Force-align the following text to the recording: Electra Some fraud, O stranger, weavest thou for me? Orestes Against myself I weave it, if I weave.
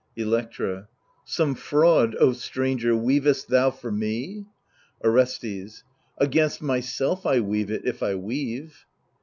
Electra 0.15 0.87
Some 1.25 1.53
fraud, 1.53 2.15
O 2.19 2.33
stranger, 2.33 2.95
weavest 2.95 3.49
thou 3.49 3.69
for 3.69 3.91
me? 3.91 4.47
Orestes 5.03 5.83
Against 6.17 6.59
myself 6.59 7.23
I 7.23 7.39
weave 7.39 7.69
it, 7.69 7.85
if 7.85 8.01
I 8.01 8.15
weave. 8.15 8.87